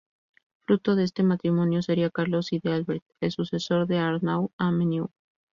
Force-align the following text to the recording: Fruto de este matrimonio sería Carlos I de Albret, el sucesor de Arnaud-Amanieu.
Fruto 0.65 0.95
de 0.95 1.03
este 1.03 1.21
matrimonio 1.21 1.83
sería 1.83 2.09
Carlos 2.09 2.51
I 2.53 2.57
de 2.59 2.71
Albret, 2.73 3.03
el 3.19 3.31
sucesor 3.31 3.85
de 3.85 3.99
Arnaud-Amanieu. 3.99 5.11